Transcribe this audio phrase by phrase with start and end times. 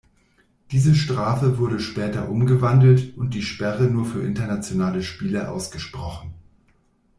[0.71, 6.33] Diese Strafe wurde später umgewandelt und die Sperre nur für internationale Spiele ausgesprochen.